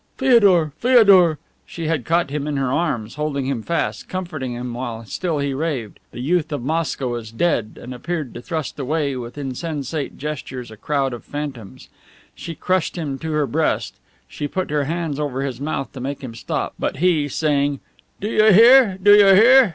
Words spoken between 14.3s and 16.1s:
put her hands over his mouth to